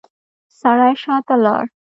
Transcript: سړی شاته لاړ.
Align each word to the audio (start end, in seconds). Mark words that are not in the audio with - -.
سړی 0.59 0.93
شاته 1.03 1.35
لاړ. 1.43 1.63